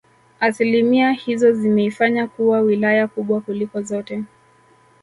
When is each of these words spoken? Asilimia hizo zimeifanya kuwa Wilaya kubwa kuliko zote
Asilimia 0.39 1.11
hizo 1.11 1.51
zimeifanya 1.51 2.27
kuwa 2.27 2.59
Wilaya 2.59 3.07
kubwa 3.07 3.41
kuliko 3.41 3.81
zote 3.81 4.23